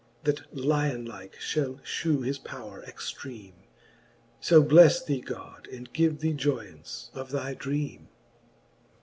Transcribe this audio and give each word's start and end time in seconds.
That 0.23 0.51
lion 0.57 1.05
like 1.05 1.35
fhall 1.35 1.79
fhew 1.83 2.25
his 2.25 2.39
powre 2.39 2.83
extreame. 2.91 3.67
So 4.39 4.63
blefTe 4.63 5.05
thee 5.05 5.21
God, 5.21 5.67
and 5.71 5.93
give 5.93 6.21
thee 6.21 6.33
joyance 6.33 7.11
of 7.13 7.29
thy 7.29 7.53
dreame. 7.53 8.07